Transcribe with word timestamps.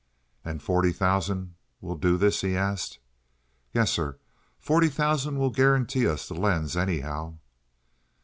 "And 0.43 0.63
forty 0.63 0.91
thousand 0.91 1.53
will 1.79 1.93
do 1.95 2.17
this?" 2.17 2.41
he 2.41 2.57
asked. 2.57 2.97
"Yes, 3.71 3.91
sir. 3.91 4.17
Forty 4.57 4.89
thousand 4.89 5.37
will 5.37 5.51
guarantee 5.51 6.07
us 6.07 6.27
the 6.27 6.33
lens, 6.33 6.75
anyhow." 6.75 7.35